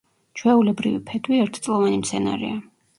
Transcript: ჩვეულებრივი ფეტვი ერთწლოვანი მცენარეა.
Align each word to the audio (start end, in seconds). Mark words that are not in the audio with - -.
ჩვეულებრივი 0.39 1.03
ფეტვი 1.11 1.39
ერთწლოვანი 1.45 2.05
მცენარეა. 2.05 2.63